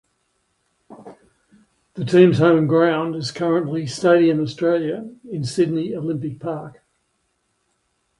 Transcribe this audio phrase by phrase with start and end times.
[1.93, 6.81] The team's home ground is currently Stadium Australia in Sydney Olympic Park.